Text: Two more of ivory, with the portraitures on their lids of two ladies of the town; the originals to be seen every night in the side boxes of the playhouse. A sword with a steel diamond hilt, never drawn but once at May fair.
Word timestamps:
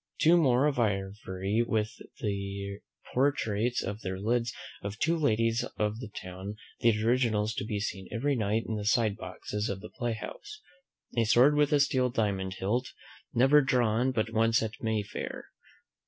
Two 0.19 0.35
more 0.35 0.65
of 0.65 0.79
ivory, 0.79 1.61
with 1.63 1.97
the 2.21 2.79
portraitures 3.13 3.83
on 3.87 3.99
their 4.01 4.19
lids 4.19 4.51
of 4.81 4.97
two 4.97 5.15
ladies 5.15 5.63
of 5.77 5.99
the 5.99 6.07
town; 6.07 6.55
the 6.79 7.03
originals 7.05 7.53
to 7.53 7.63
be 7.63 7.79
seen 7.79 8.07
every 8.11 8.35
night 8.35 8.63
in 8.67 8.77
the 8.77 8.85
side 8.85 9.15
boxes 9.15 9.69
of 9.69 9.79
the 9.79 9.89
playhouse. 9.91 10.59
A 11.15 11.25
sword 11.25 11.53
with 11.55 11.71
a 11.71 11.79
steel 11.79 12.09
diamond 12.09 12.55
hilt, 12.55 12.93
never 13.35 13.61
drawn 13.61 14.11
but 14.11 14.33
once 14.33 14.63
at 14.63 14.81
May 14.81 15.03
fair. 15.03 15.49